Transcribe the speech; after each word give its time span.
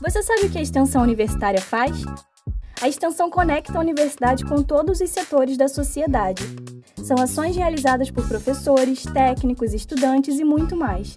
Você 0.00 0.22
sabe 0.22 0.46
o 0.46 0.50
que 0.50 0.58
a 0.58 0.62
extensão 0.62 1.02
universitária 1.02 1.60
faz? 1.60 2.04
A 2.80 2.88
extensão 2.88 3.28
conecta 3.28 3.76
a 3.76 3.80
universidade 3.80 4.44
com 4.44 4.62
todos 4.62 5.00
os 5.00 5.10
setores 5.10 5.56
da 5.56 5.68
sociedade. 5.68 6.42
São 7.02 7.16
ações 7.18 7.56
realizadas 7.56 8.10
por 8.10 8.26
professores, 8.28 9.02
técnicos, 9.02 9.74
estudantes 9.74 10.38
e 10.38 10.44
muito 10.44 10.76
mais. 10.76 11.14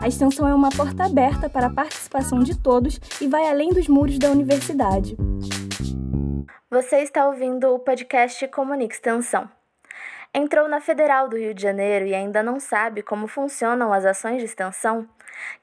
A 0.00 0.08
extensão 0.08 0.48
é 0.48 0.54
uma 0.54 0.70
porta 0.70 1.04
aberta 1.04 1.50
para 1.50 1.66
a 1.66 1.72
participação 1.72 2.40
de 2.40 2.58
todos 2.58 2.98
e 3.20 3.26
vai 3.26 3.48
além 3.48 3.70
dos 3.70 3.88
muros 3.88 4.18
da 4.18 4.30
universidade. 4.30 5.16
Você 6.70 7.02
está 7.02 7.26
ouvindo 7.26 7.68
o 7.74 7.78
podcast 7.78 8.48
Comunica 8.48 8.94
Extensão. 8.94 9.48
Entrou 10.34 10.66
na 10.66 10.80
Federal 10.80 11.28
do 11.28 11.36
Rio 11.36 11.52
de 11.52 11.60
Janeiro 11.60 12.06
e 12.06 12.14
ainda 12.14 12.42
não 12.42 12.58
sabe 12.58 13.02
como 13.02 13.26
funcionam 13.26 13.92
as 13.92 14.06
ações 14.06 14.38
de 14.38 14.46
extensão? 14.46 15.06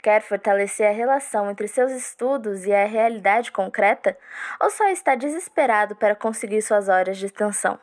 Quer 0.04 0.21
fortalecer 0.21 0.88
a 0.88 0.93
relação 0.93 1.49
entre 1.49 1.68
seus 1.68 1.91
estudos 1.91 2.65
e 2.65 2.71
a 2.71 2.86
realidade 2.86 3.51
concreta? 3.51 4.15
Ou 4.61 4.69
só 4.69 4.87
está 4.89 5.15
desesperado 5.15 5.96
para 5.96 6.15
conseguir 6.15 6.61
suas 6.61 6.87
horas 6.87 7.18
de 7.18 7.25
extensão? 7.25 7.79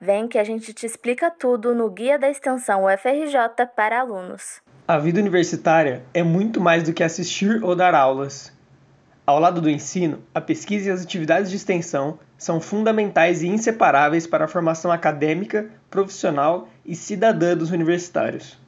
Vem 0.00 0.28
que 0.28 0.38
a 0.38 0.44
gente 0.44 0.72
te 0.72 0.86
explica 0.86 1.28
tudo 1.28 1.74
no 1.74 1.90
Guia 1.90 2.16
da 2.16 2.30
Extensão 2.30 2.84
UFRJ 2.84 3.66
para 3.74 3.98
alunos. 3.98 4.62
A 4.86 4.98
vida 4.98 5.18
universitária 5.18 6.04
é 6.14 6.22
muito 6.22 6.60
mais 6.60 6.84
do 6.84 6.92
que 6.92 7.02
assistir 7.02 7.64
ou 7.64 7.74
dar 7.74 7.96
aulas. 7.96 8.56
Ao 9.26 9.40
lado 9.40 9.60
do 9.60 9.68
ensino, 9.68 10.22
a 10.32 10.40
pesquisa 10.40 10.88
e 10.88 10.92
as 10.92 11.02
atividades 11.02 11.50
de 11.50 11.56
extensão 11.56 12.16
são 12.38 12.60
fundamentais 12.60 13.42
e 13.42 13.48
inseparáveis 13.48 14.24
para 14.24 14.44
a 14.44 14.48
formação 14.48 14.92
acadêmica, 14.92 15.68
profissional 15.90 16.68
e 16.84 16.94
cidadã 16.94 17.56
dos 17.56 17.70
universitários. 17.70 18.58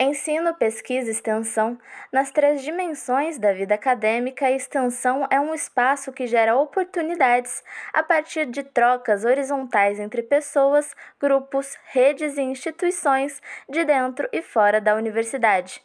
Ensino, 0.00 0.52
pesquisa 0.54 1.08
e 1.08 1.12
extensão. 1.12 1.78
Nas 2.12 2.32
três 2.32 2.62
dimensões 2.62 3.38
da 3.38 3.52
vida 3.52 3.76
acadêmica, 3.76 4.46
a 4.46 4.50
extensão 4.50 5.24
é 5.30 5.38
um 5.38 5.54
espaço 5.54 6.12
que 6.12 6.26
gera 6.26 6.56
oportunidades 6.56 7.62
a 7.92 8.02
partir 8.02 8.46
de 8.46 8.64
trocas 8.64 9.24
horizontais 9.24 10.00
entre 10.00 10.20
pessoas, 10.20 10.94
grupos, 11.20 11.78
redes 11.92 12.36
e 12.36 12.42
instituições 12.42 13.40
de 13.68 13.84
dentro 13.84 14.28
e 14.32 14.42
fora 14.42 14.80
da 14.80 14.96
universidade. 14.96 15.80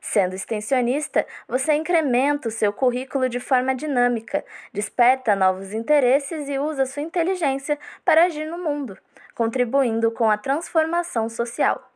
Sendo 0.00 0.34
extensionista, 0.34 1.26
você 1.48 1.74
incrementa 1.74 2.48
o 2.48 2.52
seu 2.52 2.72
currículo 2.72 3.28
de 3.28 3.40
forma 3.40 3.74
dinâmica, 3.74 4.44
desperta 4.72 5.36
novos 5.36 5.72
interesses 5.72 6.48
e 6.48 6.58
usa 6.58 6.86
sua 6.86 7.02
inteligência 7.02 7.78
para 8.04 8.24
agir 8.24 8.46
no 8.46 8.58
mundo, 8.58 8.96
contribuindo 9.34 10.10
com 10.10 10.30
a 10.30 10.36
transformação 10.36 11.28
social. 11.28 11.90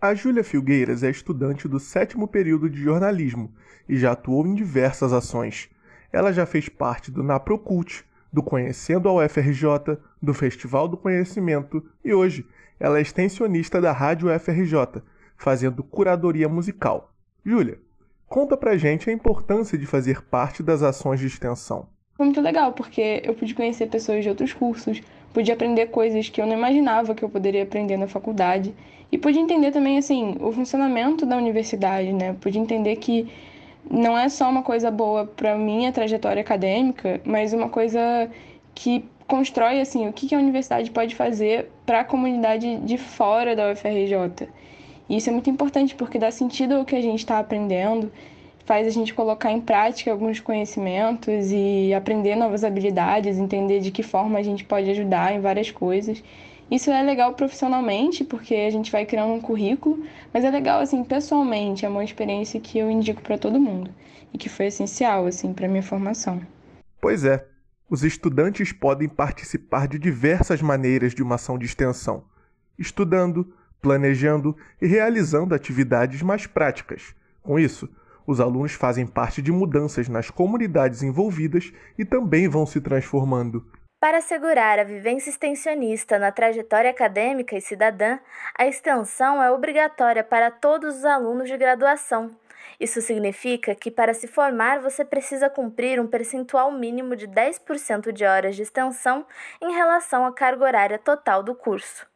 A 0.00 0.14
Júlia 0.14 0.42
Filgueiras 0.42 1.02
é 1.02 1.10
estudante 1.10 1.68
do 1.68 1.78
sétimo 1.78 2.26
período 2.26 2.68
de 2.68 2.82
jornalismo 2.82 3.54
e 3.88 3.96
já 3.96 4.12
atuou 4.12 4.46
em 4.46 4.54
diversas 4.54 5.12
ações. 5.12 5.70
Ela 6.12 6.32
já 6.32 6.44
fez 6.44 6.68
parte 6.68 7.10
do 7.10 7.22
Naprocult, 7.22 8.04
do 8.32 8.42
Conhecendo 8.42 9.08
a 9.08 9.12
UFRJ, 9.12 9.96
do 10.20 10.34
Festival 10.34 10.88
do 10.88 10.96
Conhecimento 10.96 11.86
e 12.04 12.12
hoje 12.12 12.44
ela 12.80 12.98
é 12.98 13.00
extensionista 13.02 13.80
da 13.80 13.92
Rádio 13.92 14.34
UFRJ, 14.34 15.02
fazendo 15.36 15.84
curadoria 15.84 16.48
musical. 16.48 17.11
Júlia, 17.44 17.78
conta 18.28 18.56
pra 18.56 18.76
gente 18.76 19.10
a 19.10 19.12
importância 19.12 19.76
de 19.76 19.84
fazer 19.84 20.22
parte 20.22 20.62
das 20.62 20.80
ações 20.80 21.18
de 21.18 21.26
extensão. 21.26 21.88
Foi 22.14 22.26
muito 22.26 22.40
legal, 22.40 22.72
porque 22.72 23.20
eu 23.24 23.34
pude 23.34 23.52
conhecer 23.52 23.88
pessoas 23.88 24.22
de 24.22 24.28
outros 24.28 24.52
cursos, 24.52 25.02
pude 25.34 25.50
aprender 25.50 25.86
coisas 25.86 26.28
que 26.28 26.40
eu 26.40 26.46
não 26.46 26.54
imaginava 26.54 27.16
que 27.16 27.24
eu 27.24 27.28
poderia 27.28 27.64
aprender 27.64 27.96
na 27.96 28.06
faculdade 28.06 28.72
e 29.10 29.18
pude 29.18 29.40
entender 29.40 29.72
também 29.72 29.98
assim 29.98 30.36
o 30.40 30.52
funcionamento 30.52 31.26
da 31.26 31.36
universidade, 31.36 32.12
né? 32.12 32.36
Pude 32.40 32.60
entender 32.60 32.94
que 32.96 33.28
não 33.90 34.16
é 34.16 34.28
só 34.28 34.48
uma 34.48 34.62
coisa 34.62 34.88
boa 34.88 35.26
para 35.26 35.58
minha 35.58 35.90
trajetória 35.90 36.40
acadêmica, 36.40 37.20
mas 37.24 37.52
uma 37.52 37.68
coisa 37.68 38.30
que 38.72 39.04
constrói 39.26 39.80
assim 39.80 40.06
o 40.06 40.12
que 40.12 40.32
a 40.32 40.38
universidade 40.38 40.92
pode 40.92 41.16
fazer 41.16 41.70
para 41.84 42.00
a 42.00 42.04
comunidade 42.04 42.76
de 42.78 42.96
fora 42.96 43.56
da 43.56 43.72
UFRJ. 43.72 44.48
E 45.08 45.16
isso 45.16 45.28
é 45.28 45.32
muito 45.32 45.50
importante 45.50 45.94
porque 45.94 46.18
dá 46.18 46.30
sentido 46.30 46.74
ao 46.74 46.84
que 46.84 46.96
a 46.96 47.02
gente 47.02 47.18
está 47.18 47.38
aprendendo, 47.38 48.10
faz 48.64 48.86
a 48.86 48.90
gente 48.90 49.12
colocar 49.12 49.50
em 49.50 49.60
prática 49.60 50.10
alguns 50.10 50.40
conhecimentos 50.40 51.50
e 51.50 51.92
aprender 51.92 52.36
novas 52.36 52.64
habilidades, 52.64 53.38
entender 53.38 53.80
de 53.80 53.90
que 53.90 54.02
forma 54.02 54.38
a 54.38 54.42
gente 54.42 54.64
pode 54.64 54.88
ajudar 54.90 55.34
em 55.34 55.40
várias 55.40 55.70
coisas. 55.70 56.22
Isso 56.70 56.90
é 56.90 57.02
legal 57.02 57.34
profissionalmente, 57.34 58.24
porque 58.24 58.54
a 58.54 58.70
gente 58.70 58.90
vai 58.90 59.04
criando 59.04 59.34
um 59.34 59.40
currículo, 59.40 60.02
mas 60.32 60.44
é 60.44 60.50
legal 60.50 60.80
assim 60.80 61.04
pessoalmente, 61.04 61.84
é 61.84 61.88
uma 61.88 62.04
experiência 62.04 62.58
que 62.60 62.78
eu 62.78 62.90
indico 62.90 63.20
para 63.20 63.36
todo 63.36 63.60
mundo 63.60 63.90
e 64.32 64.38
que 64.38 64.48
foi 64.48 64.66
essencial 64.66 65.26
assim 65.26 65.52
para 65.52 65.68
minha 65.68 65.82
formação. 65.82 66.40
Pois 67.00 67.24
é. 67.24 67.46
Os 67.90 68.04
estudantes 68.04 68.72
podem 68.72 69.06
participar 69.06 69.86
de 69.86 69.98
diversas 69.98 70.62
maneiras 70.62 71.14
de 71.14 71.22
uma 71.22 71.34
ação 71.34 71.58
de 71.58 71.66
extensão, 71.66 72.24
estudando, 72.78 73.52
planejando 73.82 74.56
e 74.80 74.86
realizando 74.86 75.54
atividades 75.54 76.22
mais 76.22 76.46
práticas. 76.46 77.14
Com 77.42 77.58
isso, 77.58 77.90
os 78.24 78.40
alunos 78.40 78.72
fazem 78.72 79.04
parte 79.04 79.42
de 79.42 79.50
mudanças 79.50 80.08
nas 80.08 80.30
comunidades 80.30 81.02
envolvidas 81.02 81.72
e 81.98 82.04
também 82.04 82.48
vão 82.48 82.64
se 82.64 82.80
transformando. 82.80 83.66
Para 84.00 84.18
assegurar 84.18 84.78
a 84.78 84.84
vivência 84.84 85.30
extensionista 85.30 86.18
na 86.18 86.32
trajetória 86.32 86.90
acadêmica 86.90 87.56
e 87.56 87.60
cidadã, 87.60 88.18
a 88.56 88.66
extensão 88.66 89.42
é 89.42 89.50
obrigatória 89.50 90.24
para 90.24 90.50
todos 90.50 90.98
os 90.98 91.04
alunos 91.04 91.48
de 91.48 91.56
graduação. 91.56 92.30
Isso 92.80 93.00
significa 93.00 93.76
que, 93.76 93.92
para 93.92 94.12
se 94.12 94.26
formar, 94.26 94.80
você 94.80 95.04
precisa 95.04 95.48
cumprir 95.48 96.00
um 96.00 96.06
percentual 96.06 96.72
mínimo 96.72 97.14
de 97.14 97.28
10% 97.28 98.10
de 98.10 98.24
horas 98.24 98.56
de 98.56 98.62
extensão 98.62 99.24
em 99.60 99.72
relação 99.72 100.26
à 100.26 100.32
carga 100.32 100.64
horária 100.64 100.98
total 100.98 101.42
do 101.44 101.54
curso. 101.54 102.11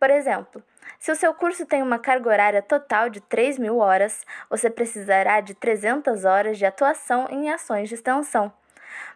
Por 0.00 0.08
exemplo, 0.08 0.62
se 0.98 1.12
o 1.12 1.14
seu 1.14 1.34
curso 1.34 1.66
tem 1.66 1.82
uma 1.82 1.98
carga 1.98 2.30
horária 2.30 2.62
total 2.62 3.10
de 3.10 3.20
3 3.20 3.58
mil 3.58 3.78
horas, 3.78 4.24
você 4.48 4.70
precisará 4.70 5.42
de 5.42 5.54
300 5.54 6.24
horas 6.24 6.56
de 6.56 6.64
atuação 6.64 7.28
em 7.30 7.50
ações 7.50 7.90
de 7.90 7.96
extensão. 7.96 8.50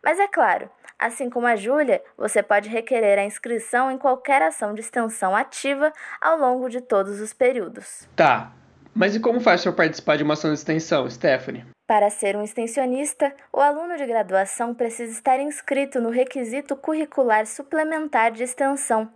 Mas 0.03 0.21
é 0.21 0.29
claro, 0.29 0.69
assim 0.99 1.31
como 1.31 1.47
a 1.47 1.57
Júlia, 1.57 2.03
você 2.19 2.43
pode 2.43 2.69
requerer 2.69 3.19
a 3.19 3.25
inscrição 3.25 3.91
em 3.91 3.97
qualquer 3.97 4.43
ação 4.43 4.75
de 4.75 4.83
extensão 4.83 5.35
ativa 5.35 5.91
ao 6.21 6.39
longo 6.39 6.69
de 6.69 6.83
todos 6.83 7.19
os 7.19 7.33
períodos. 7.33 8.07
Tá, 8.15 8.53
mas 8.95 9.17
e 9.17 9.21
como 9.21 9.41
faz 9.41 9.63
para 9.63 9.73
participar 9.73 10.19
de 10.19 10.23
uma 10.23 10.35
ação 10.35 10.51
de 10.51 10.59
extensão, 10.59 11.09
Stephanie? 11.09 11.65
Para 11.87 12.11
ser 12.11 12.37
um 12.37 12.43
extensionista, 12.43 13.35
o 13.51 13.61
aluno 13.61 13.97
de 13.97 14.07
graduação 14.07 14.75
precisa 14.75 15.13
estar 15.13 15.41
inscrito 15.41 15.99
no 16.01 16.11
requisito 16.11 16.77
curricular 16.77 17.47
suplementar 17.47 18.33
de 18.33 18.43
extensão, 18.43 19.11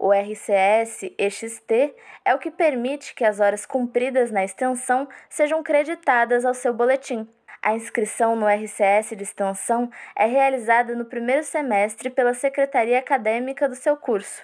o 0.00 0.14
RCS 0.14 1.12
EXT 1.18 1.94
é 2.24 2.34
o 2.34 2.38
que 2.38 2.50
permite 2.50 3.14
que 3.14 3.22
as 3.22 3.38
horas 3.38 3.66
cumpridas 3.66 4.30
na 4.30 4.42
extensão 4.42 5.06
sejam 5.28 5.62
creditadas 5.62 6.46
ao 6.46 6.54
seu 6.54 6.72
boletim. 6.72 7.28
A 7.62 7.74
inscrição 7.74 8.34
no 8.34 8.46
RCS 8.46 9.10
de 9.14 9.22
extensão 9.22 9.90
é 10.16 10.24
realizada 10.24 10.96
no 10.96 11.04
primeiro 11.04 11.44
semestre 11.44 12.08
pela 12.08 12.32
secretaria 12.32 12.98
acadêmica 12.98 13.68
do 13.68 13.74
seu 13.74 13.94
curso. 13.94 14.42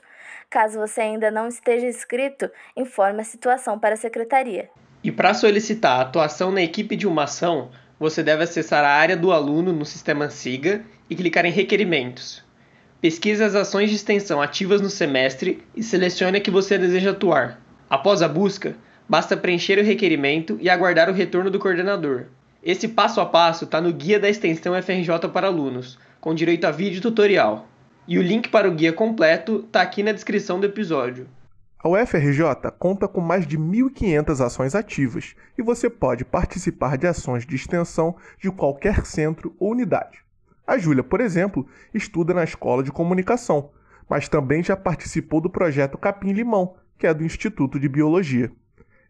Caso 0.50 0.78
você 0.78 1.00
ainda 1.00 1.30
não 1.30 1.48
esteja 1.48 1.86
inscrito, 1.86 2.50
informe 2.76 3.22
a 3.22 3.24
situação 3.24 3.78
para 3.78 3.94
a 3.94 3.98
secretaria. 3.98 4.68
E 5.02 5.10
para 5.10 5.32
solicitar 5.32 6.00
a 6.00 6.02
atuação 6.02 6.52
na 6.52 6.60
equipe 6.60 6.94
de 6.94 7.06
uma 7.06 7.24
ação, 7.24 7.70
você 7.98 8.22
deve 8.22 8.44
acessar 8.44 8.84
a 8.84 8.90
área 8.90 9.16
do 9.16 9.32
aluno 9.32 9.72
no 9.72 9.86
sistema 9.86 10.28
SIGA 10.28 10.84
e 11.08 11.16
clicar 11.16 11.46
em 11.46 11.50
Requerimentos. 11.50 12.45
Pesquise 13.00 13.42
as 13.42 13.54
ações 13.54 13.90
de 13.90 13.96
extensão 13.96 14.40
ativas 14.40 14.80
no 14.80 14.88
semestre 14.88 15.62
e 15.76 15.82
selecione 15.82 16.38
a 16.38 16.40
que 16.40 16.50
você 16.50 16.78
deseja 16.78 17.10
atuar. 17.10 17.60
Após 17.90 18.22
a 18.22 18.28
busca, 18.28 18.74
basta 19.06 19.36
preencher 19.36 19.78
o 19.78 19.84
requerimento 19.84 20.56
e 20.62 20.70
aguardar 20.70 21.10
o 21.10 21.12
retorno 21.12 21.50
do 21.50 21.58
coordenador. 21.58 22.24
Esse 22.62 22.88
passo 22.88 23.20
a 23.20 23.26
passo 23.26 23.64
está 23.64 23.82
no 23.82 23.92
Guia 23.92 24.18
da 24.18 24.30
Extensão 24.30 24.74
FRJ 24.82 25.28
para 25.32 25.46
alunos, 25.46 25.98
com 26.20 26.34
direito 26.34 26.64
a 26.64 26.70
vídeo 26.70 27.02
tutorial. 27.02 27.68
E 28.08 28.18
o 28.18 28.22
link 28.22 28.48
para 28.48 28.68
o 28.68 28.74
guia 28.74 28.92
completo 28.92 29.62
está 29.66 29.82
aqui 29.82 30.02
na 30.02 30.12
descrição 30.12 30.58
do 30.58 30.66
episódio. 30.66 31.28
A 31.78 31.88
UFRJ 31.88 32.72
conta 32.78 33.06
com 33.06 33.20
mais 33.20 33.46
de 33.46 33.58
1.500 33.58 34.44
ações 34.44 34.74
ativas 34.74 35.36
e 35.56 35.62
você 35.62 35.90
pode 35.90 36.24
participar 36.24 36.96
de 36.96 37.06
ações 37.06 37.46
de 37.46 37.54
extensão 37.54 38.16
de 38.40 38.50
qualquer 38.50 39.04
centro 39.04 39.54
ou 39.60 39.70
unidade. 39.70 40.25
A 40.66 40.78
Júlia, 40.78 41.04
por 41.04 41.20
exemplo, 41.20 41.66
estuda 41.94 42.34
na 42.34 42.42
Escola 42.42 42.82
de 42.82 42.90
Comunicação, 42.90 43.70
mas 44.10 44.28
também 44.28 44.62
já 44.62 44.76
participou 44.76 45.40
do 45.40 45.48
projeto 45.48 45.96
Capim 45.96 46.32
Limão, 46.32 46.74
que 46.98 47.06
é 47.06 47.14
do 47.14 47.24
Instituto 47.24 47.78
de 47.78 47.88
Biologia. 47.88 48.50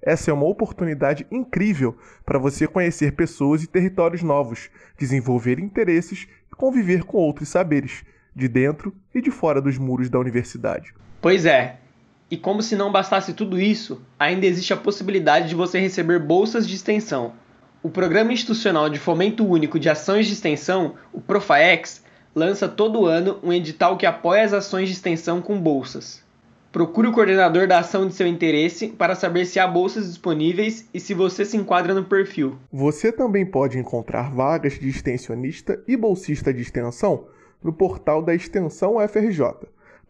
Essa 0.02 0.30
é 0.30 0.34
uma 0.34 0.46
oportunidade 0.46 1.26
incrível 1.30 1.96
para 2.24 2.38
você 2.38 2.66
conhecer 2.66 3.12
pessoas 3.12 3.62
e 3.62 3.66
territórios 3.66 4.22
novos, 4.22 4.68
desenvolver 4.98 5.58
interesses 5.58 6.28
e 6.52 6.54
conviver 6.54 7.04
com 7.04 7.16
outros 7.16 7.48
saberes, 7.48 8.04
de 8.34 8.48
dentro 8.48 8.94
e 9.14 9.22
de 9.22 9.30
fora 9.30 9.62
dos 9.62 9.78
muros 9.78 10.10
da 10.10 10.18
universidade. 10.18 10.94
Pois 11.22 11.46
é. 11.46 11.78
E 12.30 12.36
como 12.36 12.60
se 12.60 12.76
não 12.76 12.92
bastasse 12.92 13.32
tudo 13.32 13.58
isso, 13.58 14.02
ainda 14.18 14.44
existe 14.44 14.72
a 14.72 14.76
possibilidade 14.76 15.48
de 15.48 15.54
você 15.54 15.80
receber 15.80 16.18
bolsas 16.18 16.68
de 16.68 16.74
extensão. 16.74 17.32
O 17.86 17.88
Programa 17.88 18.32
Institucional 18.32 18.90
de 18.90 18.98
Fomento 18.98 19.46
Único 19.46 19.78
de 19.78 19.88
Ações 19.88 20.26
de 20.26 20.32
Extensão, 20.32 20.96
o 21.12 21.20
Profaex, 21.20 22.02
lança 22.34 22.66
todo 22.66 23.06
ano 23.06 23.38
um 23.44 23.52
edital 23.52 23.96
que 23.96 24.04
apoia 24.04 24.42
as 24.42 24.52
ações 24.52 24.88
de 24.88 24.94
extensão 24.96 25.40
com 25.40 25.56
bolsas. 25.60 26.20
Procure 26.72 27.06
o 27.06 27.12
coordenador 27.12 27.68
da 27.68 27.78
ação 27.78 28.08
de 28.08 28.14
seu 28.14 28.26
interesse 28.26 28.88
para 28.88 29.14
saber 29.14 29.44
se 29.44 29.60
há 29.60 29.68
bolsas 29.68 30.08
disponíveis 30.08 30.88
e 30.92 30.98
se 30.98 31.14
você 31.14 31.44
se 31.44 31.56
enquadra 31.56 31.94
no 31.94 32.02
perfil. 32.02 32.58
Você 32.72 33.12
também 33.12 33.46
pode 33.46 33.78
encontrar 33.78 34.34
vagas 34.34 34.80
de 34.80 34.88
extensionista 34.88 35.80
e 35.86 35.96
bolsista 35.96 36.52
de 36.52 36.62
extensão 36.62 37.28
no 37.62 37.72
portal 37.72 38.20
da 38.20 38.34
Extensão 38.34 38.96
UFRJ, 38.96 39.44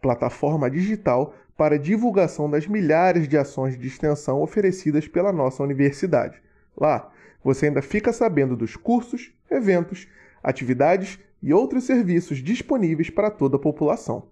plataforma 0.01 0.67
digital 0.67 1.35
para 1.55 1.77
divulgação 1.77 2.49
das 2.49 2.65
milhares 2.65 3.27
de 3.27 3.37
ações 3.37 3.77
de 3.77 3.85
extensão 3.85 4.41
oferecidas 4.41 5.07
pela 5.07 5.31
nossa 5.31 5.61
universidade. 5.61 6.41
Lá, 6.75 7.11
você 7.47 7.67
ainda 7.67 7.81
fica 7.81 8.11
sabendo 8.11 8.57
dos 8.57 8.75
cursos, 8.75 9.31
eventos, 9.49 10.05
atividades 10.43 11.17
e 11.41 11.53
outros 11.53 11.85
serviços 11.85 12.39
disponíveis 12.39 13.09
para 13.09 13.31
toda 13.31 13.55
a 13.55 13.59
população. 13.59 14.29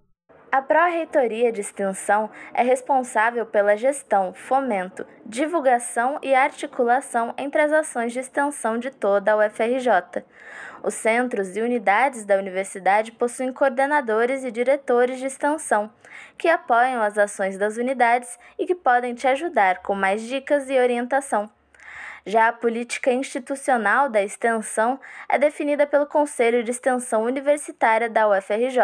A 0.52 0.62
Pró-Reitoria 0.62 1.50
de 1.50 1.62
Extensão 1.62 2.30
é 2.54 2.62
responsável 2.62 3.46
pela 3.46 3.78
gestão, 3.78 4.34
fomento, 4.34 5.06
divulgação 5.26 6.20
e 6.22 6.36
articulação 6.36 7.34
entre 7.38 7.62
as 7.62 7.72
ações 7.72 8.12
de 8.12 8.20
extensão 8.20 8.78
de 8.78 8.92
toda 8.92 9.32
a 9.32 9.38
UFRJ. 9.38 10.26
Os 10.84 10.94
centros 10.94 11.56
e 11.56 11.62
unidades 11.62 12.26
da 12.26 12.38
universidade 12.38 13.14
possuem 13.14 13.54
coordenadores 13.54 14.44
e 14.44 14.52
diretores 14.52 15.20
de 15.20 15.28
extensão, 15.28 15.90
que 16.38 16.50
apoiam 16.50 17.02
as 17.02 17.18
ações 17.18 17.58
das 17.58 17.78
unidades 17.78 18.38
e 18.60 18.66
que 18.66 18.76
podem 18.76 19.14
te 19.14 19.26
ajudar 19.26 19.82
com 19.84 19.96
mais 19.96 20.22
dicas 20.22 20.70
e 20.70 20.78
orientação. 20.78 21.50
Já 22.28 22.48
a 22.48 22.54
política 22.54 23.14
institucional 23.14 24.10
da 24.10 24.24
extensão 24.24 25.00
é 25.30 25.38
definida 25.38 25.86
pelo 25.86 26.08
Conselho 26.08 26.64
de 26.64 26.72
Extensão 26.72 27.24
Universitária 27.24 28.10
da 28.10 28.28
UFRJ, 28.28 28.80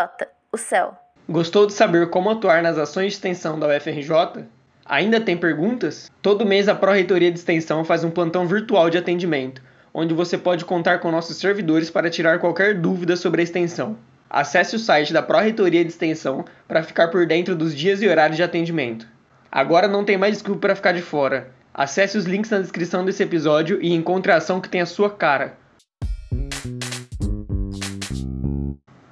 o 0.52 0.58
CEL. 0.58 0.96
Gostou 1.28 1.66
de 1.66 1.74
saber 1.74 2.12
como 2.12 2.30
atuar 2.30 2.62
nas 2.62 2.78
ações 2.78 3.08
de 3.08 3.14
extensão 3.14 3.58
da 3.58 3.68
UFRJ? 3.68 4.46
Ainda 4.86 5.20
tem 5.20 5.36
perguntas? 5.36 6.12
Todo 6.22 6.46
mês 6.46 6.70
a 6.70 6.76
Pró-Reitoria 6.76 7.32
de 7.32 7.40
Extensão 7.40 7.84
faz 7.84 8.04
um 8.04 8.12
plantão 8.12 8.46
virtual 8.46 8.92
de 8.92 9.00
atendimento, 9.00 9.60
onde 9.92 10.14
você 10.14 10.38
pode 10.38 10.64
contar 10.64 11.00
com 11.00 11.10
nossos 11.10 11.38
servidores 11.38 11.90
para 11.90 12.12
tirar 12.12 12.38
qualquer 12.38 12.80
dúvida 12.80 13.16
sobre 13.16 13.42
a 13.42 13.44
extensão. 13.44 13.98
Acesse 14.30 14.76
o 14.76 14.80
site 14.80 15.12
da 15.12 15.24
Pró-Reitoria 15.24 15.84
de 15.84 15.90
Extensão 15.90 16.46
para 16.68 16.84
ficar 16.84 17.08
por 17.08 17.26
dentro 17.26 17.56
dos 17.56 17.76
dias 17.76 18.04
e 18.04 18.08
horários 18.08 18.38
de 18.38 18.44
atendimento. 18.44 19.08
Agora 19.52 19.88
não 19.88 20.06
tem 20.06 20.16
mais 20.16 20.34
desculpa 20.34 20.62
para 20.62 20.76
ficar 20.76 20.92
de 20.92 21.02
fora. 21.02 21.60
Acesse 21.74 22.18
os 22.18 22.26
links 22.26 22.52
na 22.52 22.60
descrição 22.60 23.06
desse 23.06 23.24
episódio 23.24 23.82
e 23.82 23.94
encontre 23.94 24.30
a 24.32 24.38
ação 24.38 24.60
que 24.60 24.68
tem 24.68 24.82
a 24.82 24.86
sua 24.86 25.10
cara. 25.10 25.56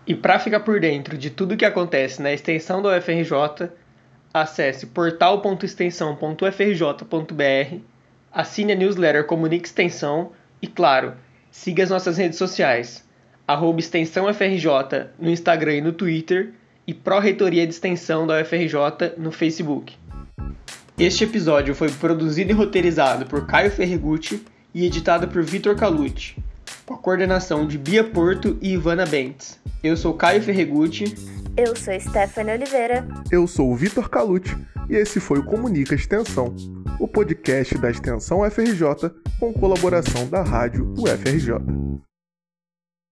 E 0.06 0.14
para 0.16 0.40
ficar 0.40 0.60
por 0.62 0.80
dentro 0.80 1.18
de 1.18 1.30
tudo 1.30 1.56
que 1.56 1.64
acontece 1.64 2.22
na 2.22 2.34
extensão 2.34 2.82
da 2.82 2.98
UFRJ, 2.98 3.70
acesse 4.34 4.88
portal.extensão.ufrj.br, 4.88 7.78
assine 8.32 8.74
a 8.74 8.76
newsletter 8.76 9.26
Comunique 9.26 9.68
Extensão 9.68 10.32
e, 10.62 10.68
claro, 10.68 11.14
siga 11.52 11.84
as 11.84 11.92
nossas 11.92 12.18
redes 12.18 12.38
sociais, 12.38 13.08
arroba 13.48 13.80
Extensão 13.80 14.26
no 15.20 15.30
Instagram 15.30 15.76
e 15.76 15.82
no 15.82 15.94
Twitter 15.94 16.52
e 16.86 16.94
Pró-Reitoria 16.94 17.66
de 17.66 17.74
Extensão 17.74 18.28
da 18.28 18.42
UFRJ 18.42 19.14
no 19.18 19.32
Facebook. 19.32 19.98
Este 21.00 21.24
episódio 21.24 21.74
foi 21.74 21.90
produzido 21.90 22.52
e 22.52 22.54
roteirizado 22.54 23.26
por 23.26 23.48
Caio 23.48 23.72
Ferrigucci 23.72 24.44
e 24.74 24.86
editado 24.86 25.30
por 25.30 25.42
Vitor 25.42 25.74
Calucci 25.74 26.36
com 26.86 26.96
a 26.96 26.98
coordenação 26.98 27.66
de 27.66 27.78
Bia 27.78 28.04
Porto 28.04 28.58
e 28.62 28.74
Ivana 28.74 29.06
Bentes. 29.06 29.58
Eu 29.82 29.96
sou 29.96 30.14
Caio 30.16 30.42
Ferregutti. 30.42 31.06
Eu 31.56 31.74
sou 31.74 31.98
Stephanie 31.98 32.54
Oliveira. 32.54 33.08
Eu 33.32 33.48
sou 33.48 33.72
o 33.72 33.76
Vitor 33.78 34.10
Calucci 34.10 34.58
e 34.90 34.96
esse 34.96 35.22
foi 35.22 35.40
o 35.40 35.46
Comunica 35.46 35.96
Extensão, 35.96 36.54
o 37.00 37.08
podcast 37.08 37.78
da 37.78 37.90
Extensão 37.90 38.42
UFRJ 38.42 39.10
com 39.40 39.54
colaboração 39.54 40.28
da 40.28 40.42
rádio 40.42 40.94
UFRJ. 40.98 42.09